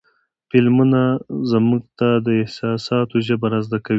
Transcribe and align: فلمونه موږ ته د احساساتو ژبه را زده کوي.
فلمونه 0.49 1.01
موږ 1.69 1.83
ته 1.99 2.09
د 2.25 2.27
احساساتو 2.41 3.15
ژبه 3.27 3.47
را 3.53 3.59
زده 3.65 3.77
کوي. 3.85 3.89